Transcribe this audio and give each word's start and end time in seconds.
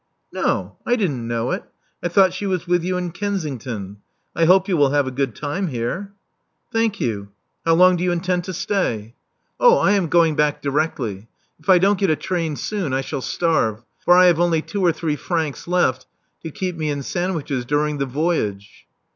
No, 0.31 0.77
I 0.83 0.95
didn't 0.95 1.27
know 1.27 1.51
it: 1.51 1.63
I 2.01 2.07
thought 2.07 2.33
she 2.33 2.47
was 2.47 2.65
with 2.65 2.83
you 2.83 2.97
in 2.97 3.11
Kensington. 3.11 3.97
I 4.35 4.45
hope 4.45 4.67
you 4.67 4.75
will 4.75 4.89
have 4.89 5.05
a 5.05 5.11
good 5.11 5.35
time 5.35 5.67
here." 5.67 6.11
Thank 6.73 6.99
you. 6.99 7.29
How 7.67 7.75
long 7.75 7.97
do 7.97 8.03
you 8.03 8.11
intend 8.11 8.45
to 8.45 8.51
stay?" 8.53 9.13
358 9.59 9.61
^ 9.65 9.69
Love 9.69 9.69
Among 9.69 9.77
the 9.77 9.77
Artists 9.77 9.77
Oh, 9.77 9.87
I 9.87 10.03
am 10.03 10.09
going 10.09 10.35
back 10.35 10.61
directly. 10.63 11.27
If 11.59 11.69
I 11.69 11.77
don't 11.77 11.99
get 11.99 12.09
a 12.09 12.15
train 12.15 12.55
soon, 12.55 12.93
I 12.93 13.01
shall 13.01 13.21
starve; 13.21 13.83
for 14.03 14.17
I 14.17 14.25
have 14.25 14.39
only 14.39 14.63
two 14.63 14.83
or 14.83 14.91
three 14.91 15.15
francs 15.15 15.67
left 15.67 16.07
to 16.41 16.49
keep 16.49 16.75
me 16.75 16.89
in 16.89 17.03
sandwiches 17.03 17.63
during 17.65 17.99
the 17.99 18.07
voyage." 18.07 18.87